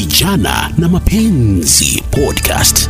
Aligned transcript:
Vijana 0.00 0.70
na 0.78 0.88
Mapenzi 0.88 2.02
Podcast. 2.10 2.88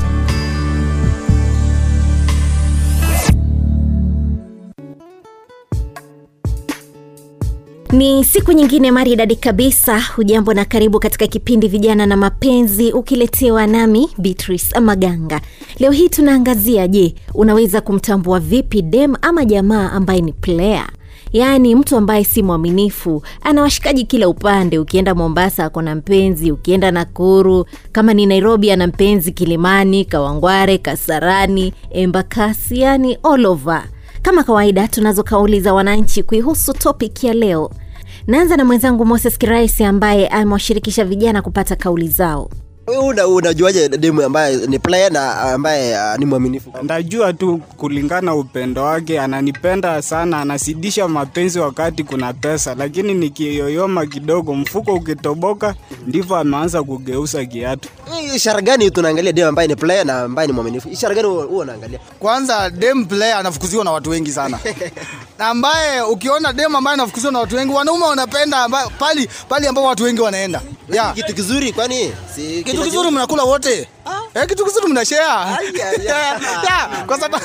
Ni 7.92 8.24
siku 8.24 8.52
nyingine 8.52 8.90
maridadi 8.90 9.36
kabisa. 9.36 10.00
Hujambo 10.00 10.54
na 10.54 10.64
karibu 10.64 11.00
katika 11.00 11.26
kipindi 11.26 11.68
Vijana 11.68 12.06
na 12.06 12.16
Mapenzi, 12.16 12.92
ukiletewa 12.92 13.66
nami 13.66 14.08
Beatrice 14.18 14.80
Maganga. 14.80 15.40
Leo 15.78 15.90
hii 15.90 16.08
tunaangazia, 16.08 16.88
je, 16.88 17.14
unaweza 17.34 17.80
kumtambua 17.80 18.40
vipi 18.40 18.82
dem 18.82 19.14
ama 19.22 19.44
jamaa 19.44 19.90
ambaye 19.92 20.20
ni 20.20 20.32
player 20.32 20.86
yaani 21.38 21.74
mtu 21.74 21.96
ambaye 21.96 22.24
si 22.24 22.42
mwaminifu 22.42 23.22
ana 23.42 23.62
washikaji 23.62 24.04
kila 24.04 24.28
upande. 24.28 24.78
Ukienda 24.78 25.14
mombasa 25.14 25.64
ako 25.64 25.82
na 25.82 25.94
mpenzi 25.94 26.52
ukienda 26.52 26.90
nakuru 26.90 27.66
kama 27.92 28.14
ni 28.14 28.26
nairobi 28.26 28.70
ana 28.70 28.86
mpenzi 28.86 29.32
kilimani 29.32 30.04
kawangware 30.04 30.78
kasarani 30.78 31.72
embakasi 31.90 32.80
yani 32.80 33.18
olova 33.22 33.84
kama 34.22 34.44
kawaida 34.44 34.88
tunazo 34.88 35.22
kauli 35.22 35.60
za 35.60 35.74
wananchi 35.74 36.22
kuihusu 36.22 36.72
topic 36.72 37.24
ya 37.24 37.34
leo. 37.34 37.70
Naanza 38.26 38.56
na 38.56 38.64
mwenzangu 38.64 39.04
moses 39.06 39.38
kiraisi 39.38 39.84
ambaye 39.84 40.28
amewashirikisha 40.28 41.04
vijana 41.04 41.42
kupata 41.42 41.76
kauli 41.76 42.08
zao 42.08 42.50
una 42.86 43.26
unajuaje 43.26 43.88
demu 43.88 44.22
ambaye 44.22 44.56
ni 44.66 44.78
player 44.78 45.12
na 45.12 45.40
ambaye 45.40 45.94
uh, 45.94 46.18
ni 46.18 46.24
mwaminifu? 46.26 46.72
Ndajua 46.82 47.32
tu 47.32 47.60
kulingana 47.76 48.34
upendo 48.34 48.82
wake, 48.84 49.20
ananipenda 49.20 50.02
sana, 50.02 50.40
anasidisha 50.40 51.08
mapenzi 51.08 51.58
wakati 51.58 52.04
kuna 52.04 52.32
pesa, 52.32 52.74
lakini 52.74 53.14
nikiyoyoma 53.14 54.06
kidogo, 54.06 54.54
mfuko 54.54 54.94
ukitoboka, 54.94 55.74
ndivyo 56.06 56.36
ameanza 56.36 56.82
kugeuza 56.82 57.44
kiatu. 57.44 57.88
Ishara 58.34 58.60
gani 58.62 58.90
tunaangalia 58.90 59.32
demu 59.32 59.48
ambaye 59.48 59.68
ni 59.68 59.76
player 59.76 60.04
na 60.06 60.20
ambaye 60.22 60.46
ni 60.48 60.52
mwaminifu? 60.54 60.88
Ishara 60.88 61.14
gani 61.14 61.28
huwa 61.28 61.46
unaangalia? 61.46 61.98
kwanza 62.18 62.70
dem 62.70 63.04
player 63.04 63.36
anafukuziwa 63.36 63.84
na 63.84 63.90
watu 63.92 64.10
wengi 64.10 64.32
sana 64.32 64.58
na 65.38 65.46
ambaye 65.48 66.02
ukiona 66.02 66.52
dem 66.52 66.76
ambaye 66.76 66.94
anafukuziwa 66.94 67.32
na 67.32 67.38
watu 67.38 67.56
wengi 67.56 67.72
wanaume 67.74 68.04
wanapenda 68.04 68.68
pali 68.98 69.28
pali 69.48 69.66
ambao 69.66 69.84
watu 69.84 70.04
wengi 70.04 70.20
wanaenda 70.20 70.62
yeah. 70.92 71.14
Kitu 71.14 71.34
kizuri 71.34 71.72
kwani? 71.72 72.12
Si 72.34 72.64
kitu 72.64 72.82
kizuri 72.82 73.10
mnakula 73.10 73.42
wote 73.44 73.88
Eh, 74.34 74.46
kitu 74.46 74.64
kizuri 74.64 74.86
kwa 77.06 77.20
sababu 77.20 77.44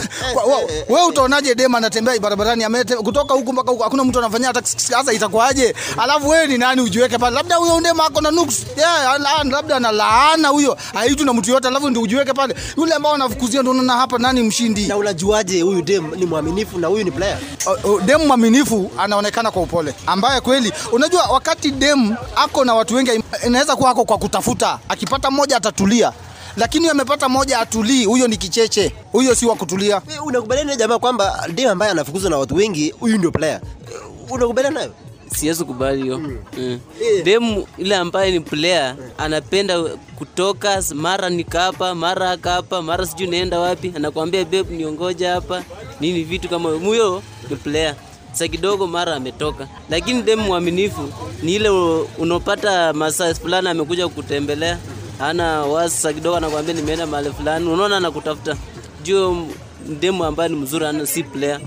wewe 0.90 1.06
utaonaje 1.08 1.56
dema 1.56 1.78
anatembea 1.78 2.20
barabarani 2.20 2.64
amete 2.64 2.96
kutoka 2.96 3.34
huku 3.34 3.54
mpaka 3.54 3.72
huku 3.72 3.84
hakuna 3.84 4.04
mtu 4.04 4.20
anafanyia 4.20 4.48
hata 4.48 4.62
sasa 4.66 5.14
itakuwaje? 5.14 5.76
Alafu 5.98 6.30
wewe 6.30 6.48
ni 6.48 6.58
nani 6.58 6.82
ujiweke 6.82 7.18
pale? 7.18 7.36
Labda 7.36 7.56
huyo 7.56 7.80
ndema 7.80 8.06
ako 8.06 8.22
na 8.22 8.32
nuks 8.32 8.66
yeah, 8.78 9.20
labda 9.50 9.76
ana 9.76 9.92
laana 9.92 10.48
huyo 10.48 10.78
haitu 10.94 11.26
na 11.26 11.34
mtu 11.34 11.52
yote 11.52 11.68
alafu 11.68 11.90
ndio 11.90 12.02
ujiweke 12.02 12.34
pale. 12.34 12.56
Yule 12.78 12.94
ambao 12.94 13.14
anafukuzia 13.14 13.60
ndio 13.62 13.72
unaona 13.72 13.94
hapa 13.94 14.18
nani 14.18 14.44
mshindi. 14.44 14.88
Na 14.88 14.98
unajuaje 14.98 15.62
huyu 15.62 15.82
dem 15.82 16.16
ni 16.16 16.26
mwaminifu 16.26 16.80
na 16.80 16.88
huyu 16.88 17.04
ni 17.04 17.12
player? 17.12 17.38
Dem 18.06 18.22
mwaminifu 18.28 18.92
anaonekana 18.98 19.52
kwa 19.52 19.62
upole. 19.62 19.94
Ambaye 20.08 20.42
kweli 20.42 20.74
unajua 20.92 21.24
wakati 21.24 21.72
dem 21.72 22.16
ako 22.36 22.66
na 22.66 22.74
watu 22.74 22.96
wengi 22.96 23.24
inaweza 23.48 23.76
kuwa 23.76 23.90
ako 23.90 24.06
kwa 24.06 24.18
kutafuta. 24.18 24.80
Akipata 24.90 25.32
mmoja 25.32 25.58
atatulia 25.58 26.14
lakini 26.58 26.90
amepata 26.90 27.30
moja 27.30 27.60
atulii 27.60 28.06
huyo 28.06 28.28
ni 28.28 28.38
kicheche. 28.38 28.92
Huyo 29.12 29.36
si 29.36 29.46
wa 29.46 29.56
kutulia. 29.56 30.02
Unakubaliana 30.26 30.72
na 30.72 30.76
jamaa 30.78 31.00
kwamba 31.00 31.46
ndio 31.50 31.72
ambaye 31.72 31.92
anafukuzwa 31.92 32.30
na 32.30 32.38
watu 32.38 32.56
wengi 32.56 32.90
huyu 33.00 33.18
ndio 33.18 33.32
player? 33.32 33.62
Unakubaliana 34.30 34.80
nayo? 34.80 34.94
siwezi 35.36 35.64
kubali 35.66 36.02
hiyo. 36.02 36.20
Mm. 36.20 36.38
Eh. 37.02 37.24
demu 37.24 37.68
ile 37.78 37.96
ambaye 37.96 38.32
ni 38.32 38.40
player 38.40 38.96
anapenda 39.18 39.84
kutoka 40.16 40.84
mara 40.94 41.30
nikapa 41.30 41.96
mara 41.96 42.32
akapa 42.32 42.82
mara 42.82 43.06
sijui 43.06 43.28
naenda 43.28 43.60
wapi 43.60 43.94
anakwambia 43.96 44.44
babe 44.46 44.64
niongoja 44.76 45.32
hapa 45.34 45.64
nini 46.02 46.24
vitu 46.24 46.50
kama 46.50 46.70
huyo 46.70 47.24
ni 47.50 47.56
player. 47.56 47.96
Sa 48.34 48.48
kidogo 48.48 48.88
mara 48.88 49.16
ametoka. 49.16 49.68
Lakini 49.90 50.22
dem 50.22 50.40
mwaminifu 50.40 51.10
ni 51.44 51.56
ile 51.56 51.70
u- 51.70 52.08
unapata 52.18 52.94
masaa 52.94 53.34
fulani 53.34 53.70
amekuja 53.70 54.08
kutembelea 54.08 54.78
ana 55.22 55.62
wasa 55.62 55.98
sa 55.98 56.14
kidogo 56.14 56.36
anakuambia 56.38 56.74
nimeenda 56.74 57.08
mahali 57.08 57.32
fulani. 57.32 57.70
Unaona 57.70 57.98
anakutafuta. 57.98 58.56
Juu 59.04 59.48
demu 60.00 60.24
ambaye 60.26 60.50
ni 60.50 60.56
mzuri 60.56 60.86
ana 60.86 61.06
si 61.06 61.24
player 61.24 61.60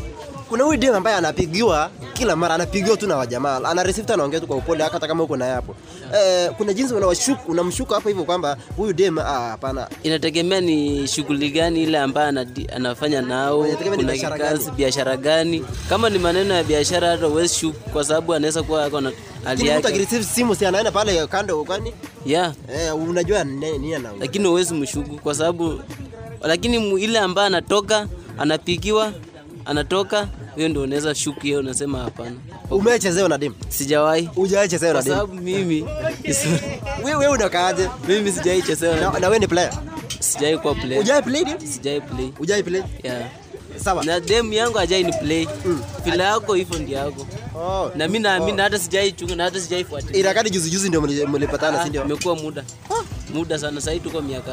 Kuna 0.55 0.65
huyu 0.65 0.79
dem 0.79 0.95
ambaye 0.95 1.17
anapigiwa 1.17 1.91
kila 2.13 2.37
mara, 2.37 2.55
anapigiwa 2.55 2.97
tu 2.97 3.07
na 3.07 3.17
wajamaa, 3.17 3.61
ana 3.65 3.83
receive 3.83 4.07
tu 4.07 4.13
anaongea 4.15 4.41
tu 4.41 4.47
kwa 4.47 4.57
upole, 4.57 4.85
hata 4.85 5.07
kama 5.09 5.23
uko 5.23 5.37
naye 5.37 5.53
hapo. 5.53 5.75
Eh, 6.17 6.51
kuna 6.57 6.73
jinsi 6.73 6.95
unawashuku, 6.95 7.53
unamshuka 7.53 7.95
hapo 7.95 8.09
hivyo 8.09 8.25
kwamba 8.25 8.57
huyu 8.77 8.93
dem 8.93 9.19
ah, 9.19 9.23
hapana, 9.23 9.89
inategemea 10.03 10.61
ni 10.61 11.09
shughuli 11.09 11.51
gani 11.51 11.83
ile 11.83 11.99
ambayo 11.99 12.47
anafanya 12.75 13.23
nao 13.23 13.67
kuna 13.95 14.39
kazi 14.39 14.71
biashara 14.71 15.17
gani. 15.17 15.65
Kama 15.89 16.11
ni 16.11 16.19
maneno 16.19 16.55
ya 16.55 16.65
biashara 16.65 17.09
hata 17.11 17.27
huwezi 17.27 17.55
shuku 17.55 17.91
kwa 17.91 18.05
sababu 18.05 18.35
anaweza 18.35 18.63
kuwa 18.63 18.85
ako 18.85 19.01
na 19.01 19.13
hali 19.45 19.63
mtu 19.63 19.71
yake. 19.71 19.89
akireceive 19.89 20.25
simu 20.25 20.55
si 20.55 20.67
anaenda 20.67 20.91
pale 20.91 21.27
kando, 21.27 21.65
kwani? 21.65 21.95
Yeah. 22.27 22.53
Eh, 22.75 22.97
unajua 22.97 23.45
nini 23.45 23.95
ana, 23.95 24.11
lakini 24.21 24.49
huwezi 24.49 24.75
mshuku 24.75 25.17
kwa 25.19 25.35
sababu 25.35 25.81
lakini 26.43 27.01
ile 27.03 27.19
ambayo 27.19 27.47
anatoka 27.47 28.09
anapigiwa 28.39 29.13
anatoka 29.65 30.29
hiyo 30.57 30.69
ndio 30.69 30.83
unaweza 30.83 31.15
shuki 31.15 31.41
hiyo 31.41 31.61
unasema 31.61 31.99
hapana 31.99 32.37
Umechezewa 32.71 33.29
na 33.29 33.39
dem? 33.39 33.55
sijawahi 33.69 34.25
Hujachezewa 34.35 34.93
na 34.93 34.99
kwa 35.03 35.05
dem? 35.05 35.15
sababu 35.15 35.35
mimi 35.35 35.85
Wewe 37.05 37.17
wewe 37.17 37.33
unakaaje? 37.33 37.89
mimi 38.09 38.33
sijawahi 38.33 38.63
chezewa 38.63 38.97
Na, 38.97 39.19
na 39.19 39.27
wewe 39.27 39.39
ni 39.39 39.47
player? 39.47 39.73
sijawahi 40.21 40.59
kuwa 40.59 40.75
player. 40.75 40.97
Hujawahi 40.99 41.23
play 41.25 41.45
dem? 41.45 41.61
sijawahi 41.67 42.01
play 42.01 42.31
Hujawahi 42.39 42.63
play? 42.63 42.83
yeah 43.03 43.29
Sawa. 43.85 44.05
na 44.05 44.21
dem 44.21 44.53
yangu 44.53 44.79
hajai 44.79 45.05
ni 45.05 45.13
play 45.13 45.49
vile 46.05 46.23
yako 46.25 46.55
hivyo 46.55 46.79
ndio 46.79 46.99
yako 46.99 47.27
Oh. 47.57 47.91
na 47.97 48.07
mimi 48.09 48.19
naamini 48.19 48.61
hata 48.61 48.79
sijai 48.79 49.13
chunga 49.13 49.37
na 49.37 49.45
hata 49.45 49.61
sijai 49.61 49.85
fuatilia 49.85 50.21
Irakadi 50.21 50.51
juzi 50.51 50.71
juzi 50.71 50.89
ndio 50.89 51.01
mlipatana, 51.01 51.79
si 51.79 51.85
Ah, 51.85 51.89
ndio? 51.89 52.05
imekuwa 52.05 52.37
muda 52.37 52.65
muda 53.35 53.59
sana 53.59 53.81
sahii 53.81 54.01
tuko 54.01 54.23
miaka 54.23 54.53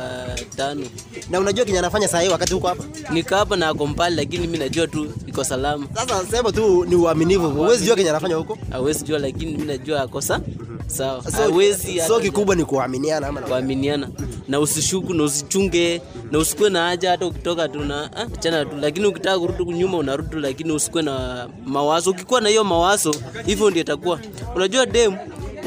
tano. 0.58 0.82
Na 1.30 1.40
unajua 1.40 1.66
kenye 1.66 1.80
anafanya 1.80 2.08
sahii 2.08 2.30
wakati 2.30 2.54
huko 2.54 2.68
hapa? 2.68 2.84
Niko 3.14 3.36
hapa 3.36 3.56
na 3.56 3.68
ako 3.68 3.88
mbali 3.88 4.16
lakini 4.16 4.48
mi 4.48 4.58
najua 4.58 4.88
tu 4.88 5.14
iko 5.28 5.44
salama. 5.44 5.88
Sasa 5.94 6.26
sema 6.32 6.52
tu 6.52 6.86
ni 6.86 6.96
uaminifu. 6.96 7.50
Huwezi 7.50 7.86
jua 7.86 7.96
kenye 7.96 8.10
anafanya 8.10 8.36
huko. 8.36 8.58
hawezi 8.72 9.06
jua 9.06 9.20
lakini 9.20 9.58
mi 9.58 9.66
najua 9.66 10.02
ako 10.02 10.22
sa 10.22 10.42
sawa. 10.88 11.24
So, 11.24 11.32
hawezi 11.32 12.02
so 12.08 12.20
kikubwa 12.20 12.56
ni 12.56 12.66
kuaminiana 12.66 13.28
ama 13.28 13.42
kuaminiana. 13.42 14.10
Na 14.48 14.60
usishuku 14.60 15.14
na 15.14 15.24
usichunge 15.24 16.02
na 16.32 16.38
usikuwe 16.40 16.70
na 16.70 16.82
haja 16.86 17.12
hata 17.12 17.26
ukitoka 17.26 17.70
tu 17.70 17.80
na 17.80 18.18
ah, 18.18 18.26
chana 18.40 18.66
tu. 18.66 18.76
Lakini 18.82 19.06
ukitaka 19.08 19.40
kurudi 19.40 19.74
nyuma 19.74 19.98
unarudi 19.98 20.36
lakini 20.36 20.72
usikuwe 20.72 21.04
na 21.04 21.48
mawazo. 21.66 22.10
Ukikuwa 22.12 22.42
na 22.42 22.50
hiyo 22.50 22.64
mawazo 22.64 23.16
hivyo 23.46 23.70
ndio 23.70 23.82
itakuwa. 23.82 24.20
Unajua 24.56 24.86
dem 24.86 25.16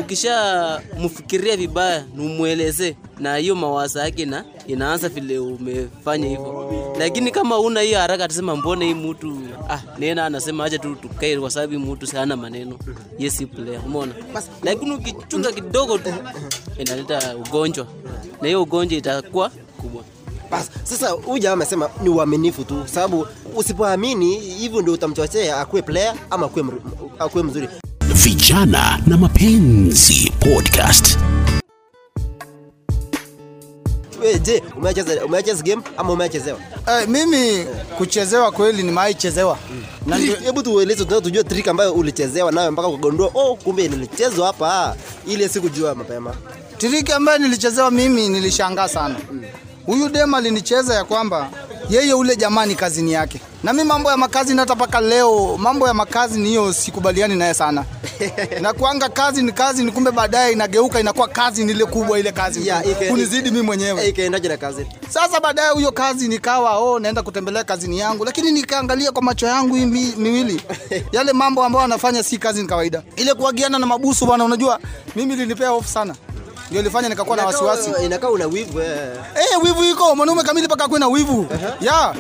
ukisha 0.00 0.80
mfikiria 1.00 1.56
vibaya 1.56 2.04
numweleze 2.14 2.96
na 3.18 3.36
hiyo 3.36 3.54
mawazo 3.54 3.98
yake 3.98 4.24
na 4.24 4.44
inaanza 4.66 5.08
vile 5.08 5.38
umefanya 5.38 6.28
hivyo. 6.28 6.94
Lakini 6.98 7.30
kama 7.30 7.58
una 7.58 7.80
hiyo 7.80 7.98
haraka 7.98 8.24
atasema 8.24 8.56
mbona 8.56 8.84
hii 8.84 8.94
mtu 8.94 9.38
ah 9.70 9.80
nena 9.98 10.26
anasema 10.26 10.64
acha 10.64 10.78
tu 10.78 10.94
tukae 10.94 11.38
kwa 11.38 11.50
sababu 11.50 11.78
mtu 11.78 12.06
sana 12.06 12.36
maneno. 12.36 12.78
Yes 13.18 13.36
si 13.36 13.46
player 13.46 13.80
umeona? 13.86 14.12
Lakini 14.62 14.92
ukichunga 14.94 15.52
kidogo 15.52 15.98
tu 15.98 16.14
inaleta 16.78 17.36
ugonjwa. 17.36 17.86
Na 18.42 18.46
hiyo 18.46 18.62
ugonjwa 18.62 18.98
itakuwa 18.98 19.50
kubwa. 19.76 20.02
Bas, 20.50 20.70
sasa 20.84 21.08
huyu 21.10 21.38
jamaa 21.38 21.52
amesema 21.52 21.90
ni 22.02 22.08
uaminifu 22.08 22.64
tu, 22.64 22.82
sababu 22.86 23.26
usipoamini 23.56 24.38
hivyo 24.38 24.82
ndio 24.82 24.94
utamchochea 24.94 25.60
akuwe 25.60 25.82
player 25.82 26.14
ama 26.30 26.46
akuwe 26.46 26.64
akuwe 27.18 27.42
mzuri. 27.42 27.68
Vijana 28.14 29.00
na 29.06 29.16
Mapenzi 29.16 30.32
Podcast. 30.40 31.18
We, 34.24 34.38
je, 34.38 34.62
umecheza 34.76 35.24
umecheza 35.24 35.62
game 35.62 35.82
ama 35.96 36.12
umechezewa? 36.12 36.58
eh, 36.88 37.08
mimi 37.08 37.66
kuchezewa 37.98 38.52
kweli 38.52 38.82
nimaichezewa. 38.82 39.58
na 40.06 40.16
Hebu 40.16 40.62
tueleze 40.62 40.96
tunataka 41.04 41.20
tujue 41.20 41.42
trick 41.44 41.68
ambayo 41.68 41.92
ulichezewa 41.92 42.52
nayo 42.52 42.72
mpaka 42.72 42.88
ukagundua 42.88 43.30
oh, 43.34 43.56
kumbe 43.56 43.88
nilichezwa 43.88 44.46
hapa, 44.46 44.96
ile 45.26 45.48
sikujua 45.48 45.94
mapema. 45.94 46.34
Tiriki 46.78 47.12
ambayo 47.12 47.38
nilichezewa 47.38 47.90
mimi 47.90 48.28
nilishangaa 48.28 48.88
sana. 48.88 49.16
Huyu 49.86 50.08
dem 50.08 50.34
alinicheza 50.34 50.94
ya 50.94 51.04
kwamba 51.04 51.50
yeye 51.90 52.14
ule 52.14 52.36
jamaa 52.36 52.66
ni 52.66 52.74
kazini 52.74 53.12
yake, 53.12 53.40
na 53.62 53.72
mi 53.72 53.84
mambo 53.84 54.10
ya 54.10 54.16
makazi 54.16 54.56
hata 54.56 54.74
mpaka 54.74 55.00
leo 55.00 55.56
mambo 55.58 55.88
ya 55.88 55.94
makazi 55.94 56.40
ni 56.40 56.48
hiyo 56.48 56.72
sikubaliani 56.72 57.34
naye 57.36 57.54
sana. 57.54 57.84
na 58.62 58.72
kuanga 58.72 59.08
kazi 59.08 59.42
ni 59.42 59.52
kazi, 59.52 59.84
ni 59.84 59.92
kumbe 59.92 60.10
baadaye 60.10 60.52
inageuka 60.52 61.00
inakuwa 61.00 61.28
kazi 61.28 61.64
ni 61.64 61.72
ile 61.72 61.84
kubwa 61.84 62.18
ile 62.18 62.32
kazi 62.32 62.66
Yeah, 62.66 62.86
ike- 62.86 63.08
kunizidi 63.08 63.50
mimi 63.50 63.58
Eh, 63.58 63.64
mwenyewe. 63.64 64.08
ikaendaje 64.08 64.48
na 64.48 64.56
kazi? 64.56 64.86
Sasa 65.08 65.40
baadaye 65.40 65.70
huyo 65.70 65.92
kazi 65.92 66.28
nikawa 66.28 66.78
oh, 66.78 66.98
naenda 66.98 67.22
kutembelea 67.22 67.64
kazini 67.64 67.98
yangu, 67.98 68.24
lakini 68.24 68.50
nikaangalia 68.52 69.12
kwa 69.12 69.22
macho 69.22 69.46
yangu 69.46 69.74
hii 69.74 69.86
miwili 70.16 70.62
yale 71.12 71.32
mambo 71.32 71.64
ambayo 71.64 71.84
anafanya 71.84 72.22
si 72.22 72.38
kazi 72.38 72.62
ni 72.62 72.68
kawaida. 72.68 73.02
Ile 73.16 73.34
kuagiana 73.34 73.78
na 73.78 73.86
mabusu 73.86 74.26
bwana, 74.26 74.44
unajua 74.44 74.80
mimi 75.16 75.36
linipea 75.36 75.68
hofu 75.68 75.88
sana. 75.88 76.14
Ndio 76.68 76.80
ilifanya 76.80 77.08
nikakuwa 77.08 77.36
na 77.36 77.46
wasiwasi. 77.46 77.90
Inakaa- 78.04 78.30
una 78.30 78.46
wivu 78.46 78.80
eh. 78.80 79.08
Eh, 79.36 79.62
wivu 79.62 79.84
iko. 79.84 80.16
Mwanaume 80.16 80.42
kamili 80.42 80.66
mpaka 80.66 80.84
akuwe 80.84 81.00
na 81.00 81.08
wivu. 81.08 81.46
Ya. 81.80 82.14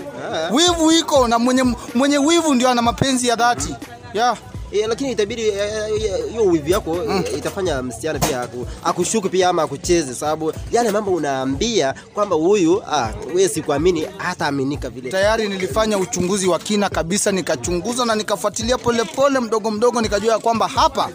Wivu 0.50 0.92
iko 0.92 1.28
na 1.28 1.38
mwenye, 1.38 1.64
mwenye 1.94 2.18
wivu 2.18 2.54
ndio 2.54 2.68
ana 2.68 2.82
mapenzi 2.82 3.28
ya 3.28 3.36
dhati. 3.36 3.74
Ya 4.14 4.36
Eh, 4.74 4.86
lakini 4.88 5.12
itabidi 5.12 5.42
eh, 5.48 5.58
eh, 6.04 6.30
hiyo 6.30 6.44
wivu 6.44 6.70
yako 6.70 6.94
mm. 7.08 7.24
itafanya 7.38 7.82
msichana 7.82 8.18
pia 8.18 8.48
akushuku 8.84 9.28
pia 9.28 9.48
ama 9.48 9.62
akucheze, 9.62 10.14
sababu 10.14 10.52
yale 10.72 10.90
mambo 10.90 11.10
unaambia 11.14 11.94
kwamba 12.14 12.36
huyu 12.36 12.82
ah, 12.92 13.08
wewe 13.34 13.48
sikuamini, 13.48 14.06
hata 14.18 14.46
aminika 14.46 14.90
vile. 14.90 15.10
tayari 15.10 15.48
nilifanya 15.48 15.98
uchunguzi 15.98 16.46
wa 16.48 16.58
kina 16.58 16.88
kabisa, 16.88 17.32
nikachunguza 17.32 18.04
na 18.04 18.14
nikafuatilia 18.14 18.78
polepole 18.78 19.40
mdogo 19.40 19.70
mdogo, 19.70 20.00
nikajua 20.00 20.32
ya 20.32 20.38
kwamba 20.38 20.68
hapa 20.68 21.08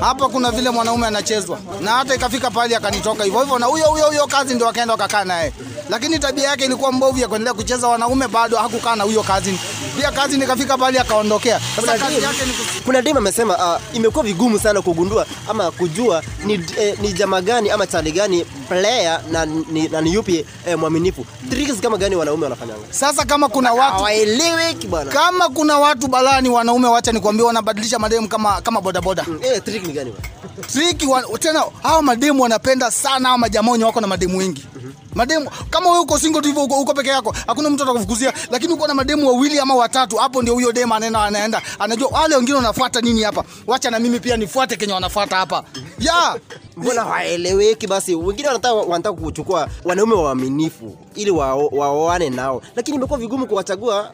hapa 0.00 0.28
kuna 0.28 0.50
vile 0.50 0.70
mwanaume 0.70 1.06
anachezwa, 1.06 1.58
na 1.80 1.90
hata 1.90 2.14
ikafika 2.14 2.50
pahali 2.50 2.74
akanitoka 2.74 3.24
hivyo 3.24 3.40
hivyo, 3.40 3.58
na 3.58 3.66
huyo 3.66 3.84
huyo 3.84 4.04
huyo 4.06 4.26
kazi 4.26 4.54
ndio 4.54 4.68
akaenda 4.68 4.94
akakaa 4.94 5.24
naye, 5.24 5.52
lakini 5.90 6.18
tabia 6.18 6.44
yake 6.44 6.64
ilikuwa 6.64 6.92
mbovu 6.92 7.18
ya 7.18 7.28
kuendelea 7.28 7.54
kucheza 7.54 7.88
wanaume, 7.88 8.28
bado 8.28 8.56
hakukaa 8.56 8.96
na 8.96 9.04
huyo 9.04 9.22
kazi. 9.22 9.58
Pia 9.96 10.12
kazi 10.12 10.36
nikafika 10.38 10.78
pahali 10.78 10.98
akaondokea. 10.98 11.60
Sasa 11.76 11.98
kazi 11.98 12.22
yake 12.22 12.44
ni 12.46 12.52
Kuna 12.90 13.02
dem 13.02 13.16
amesema 13.16 13.56
uh, 13.56 13.96
imekuwa 13.96 14.24
vigumu 14.24 14.58
sana 14.58 14.82
kugundua 14.82 15.26
ama 15.48 15.70
kujua 15.70 16.22
ni, 16.46 16.54
eh, 16.78 16.98
ni 17.02 17.12
jama 17.12 17.40
gani 17.42 17.70
ama 17.70 17.86
chali 17.86 18.12
gani 18.12 18.44
player 18.44 19.20
na 19.30 19.46
ni, 19.46 19.88
na 19.88 20.00
ni 20.00 20.12
yupi 20.14 20.46
eh, 20.66 20.78
mwaminifu. 20.78 21.26
Tricks 21.50 21.80
kama 21.80 21.96
gani 21.96 22.16
wanaume 22.16 22.44
wanafanyanga? 22.44 22.86
sasa 22.90 23.24
kama 23.24 23.48
kuna 23.48 23.72
watu 23.72 23.92
Hawaeleweki 23.96 24.86
bwana. 24.86 25.10
kama 25.12 25.48
kuna 25.48 25.78
watu 25.78 26.08
balani 26.08 26.48
wanaume, 26.48 26.88
wacha 26.88 27.12
nikwambie, 27.12 27.46
wanabadilisha 27.46 27.98
mademu 27.98 28.28
kama 28.28 28.60
kama 28.60 28.80
bodaboda. 28.80 29.26
Eh, 29.42 29.62
trick 29.64 29.86
ni 29.86 29.92
gani 29.92 30.10
bwana? 30.10 30.28
Trick 30.72 31.10
wa, 31.10 31.38
tena 31.38 31.62
hawa 31.82 32.02
mademu 32.02 32.42
wanapenda 32.42 32.90
sana 32.90 33.28
hao 33.28 33.38
majamaa 33.38 33.72
wako 33.86 34.00
na 34.00 34.06
mademu 34.06 34.38
wengi 34.38 34.66
mademu 35.14 35.50
kama 35.70 35.86
wewe 35.90 36.00
uko 36.02 36.18
single 36.18 36.40
tu 36.40 36.48
hivyo 36.48 36.62
uko, 36.64 36.80
uko 36.80 36.94
peke 36.94 37.08
yako 37.08 37.34
hakuna 37.46 37.70
mtu 37.70 37.82
atakufukuzia 37.82 38.32
lakini 38.50 38.72
uko 38.72 38.86
na 38.86 38.94
mademu 38.94 39.26
wawili 39.28 39.58
ama 39.58 39.74
watatu 39.74 40.16
hapo 40.16 40.42
ndio 40.42 40.54
huyo 40.54 40.72
dema 40.72 40.96
anaenda 40.96 41.22
anaenda 41.22 41.62
anajua 41.78 42.08
wale 42.08 42.36
wengine 42.36 42.56
wanafuata 42.56 43.00
nini 43.00 43.22
hapa 43.22 43.44
wacha 43.66 43.90
na 43.90 43.98
mimi 43.98 44.20
pia 44.20 44.36
nifuate 44.36 44.76
kenye 44.76 44.92
wanafuata 44.92 45.36
hapa 45.36 45.64
ya 45.98 46.36
Mbona 46.76 47.04
haeleweki? 47.04 47.86
Basi 47.86 48.14
wengine 48.14 48.48
wanataka 48.48 48.74
wanataka 48.74 49.20
kuchukua 49.22 49.68
wanaume 49.84 50.14
waaminifu 50.14 50.96
ili 51.14 51.30
wao- 51.30 51.68
waoane 51.72 52.30
nao, 52.30 52.62
lakini 52.76 52.96
imekuwa 52.96 53.18
vigumu 53.18 53.46
kuwachagua. 53.46 54.12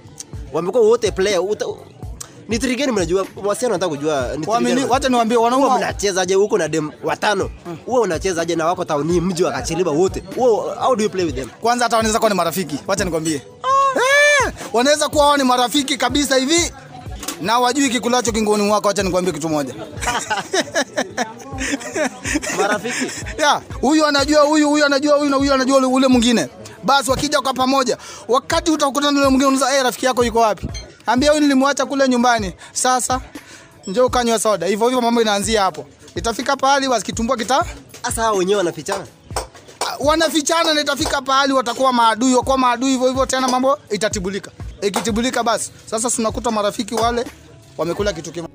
Wamekuwa 0.52 0.82
wote 0.84 1.10
player. 1.10 1.40
Ni 2.48 2.58
trick 2.58 2.78
gani 2.78 2.93
mnajua? 2.93 3.26
Wasichana 3.44 3.72
wanataka 3.72 3.96
kujua 3.96 4.28
ni 4.37 4.46
trick 4.46 4.62
gani. 4.62 4.84
wacha 4.84 5.08
niwaambie 5.08 5.37
wanaume 5.38 5.76
mnachezaje 5.76 6.34
huko 6.34 6.58
na 6.58 6.69
dem 6.69 6.90
watano? 7.04 7.50
Huwa 7.87 8.00
unachezaje 8.00 8.56
na 8.56 8.66
wako 8.66 8.84
tauni 8.84 9.20
mji 9.20 9.44
wa 9.44 9.52
Kachiliba 9.52 9.90
wote? 9.90 10.22
Huwa 10.37 10.75
how 10.75 10.96
do 10.96 11.04
you 11.04 11.10
play 11.10 11.25
with 11.26 11.34
them? 11.34 11.48
kwanza 11.60 11.84
hata 11.84 11.96
wanaweza 11.96 12.19
kuwa 12.19 12.31
ni 12.31 12.37
marafiki 12.37 12.78
wacha 12.87 13.04
nikwambie 13.04 13.34
eh, 13.34 14.52
wanaweza 14.72 15.08
kuwa 15.08 15.26
wao 15.26 15.37
ni 15.37 15.44
marafiki 15.44 15.96
kabisa 15.96 16.37
hivi 16.37 16.72
na 17.43 17.58
wajui 17.58 17.88
kikulacho 17.88 18.32
kingoni 18.32 18.62
mwako 18.62 18.88
wacha 18.88 19.02
nikwambie 19.02 19.32
kitu 19.32 19.48
moja 19.48 19.75
Marafiki. 22.58 23.12
ya 23.38 23.62
huyu 23.81 24.06
anajua 24.06 24.40
huyu 24.43 24.69
huyu 24.69 24.84
anajua 24.87 25.16
huyu 25.19 25.31
na 25.31 25.37
huyu 25.37 25.54
anajua 25.54 25.76
ule, 25.76 25.87
ule 25.87 26.06
mwingine 26.08 26.48
basi 26.82 27.10
wakija 27.10 27.40
kwa 27.40 27.54
pamoja 27.54 27.96
wakati 28.28 28.70
utakutana 28.70 29.12
na 29.12 29.19
ule 29.20 29.28
mwingine 29.28 29.46
unauliza 29.46 29.70
hey, 29.70 29.82
rafiki 29.82 30.06
yako 30.06 30.25
yuko 30.25 30.38
wapi 30.40 30.69
ambia 31.06 31.31
huyu 31.31 31.43
nilimwacha 31.43 31.87
kule 31.87 32.08
nyumbani. 32.08 32.53
Sasa 32.73 33.20
njoo 33.87 34.06
ukanywa 34.06 34.38
soda. 34.38 34.67
Hivyo 34.67 34.87
hivyo 34.87 35.00
mambo 35.03 35.23
inaanzia 35.23 35.62
hapo. 35.62 35.87
Itafika 36.14 36.56
pahali 36.56 36.88
basi 36.88 37.05
kitumbua 37.06 37.37
kita 37.37 37.64
Sasa 38.03 38.23
hao 38.23 38.37
wenyewe 38.37 38.58
wanafichana. 38.58 39.06
ah, 39.81 39.97
wanafichana 40.00 40.75
na 40.75 40.81
itafika 40.81 41.23
pahali 41.23 41.53
watakuwa 41.53 41.93
maadui. 41.93 42.35
Wakuwa 42.35 42.58
maadui 42.58 42.91
hivyo 42.91 43.08
hivyo 43.08 43.26
tena 43.26 43.49
mambo 43.49 43.79
itatibulika. 43.91 44.50
Ikitibulika 44.82 45.43
basi. 45.43 45.70
Sasa 45.87 46.11
tunakuta 46.11 46.50
marafiki 46.50 46.94
wale 46.94 47.25
wamekula 47.79 48.12
kitu 48.12 48.32
kimoja 48.32 48.53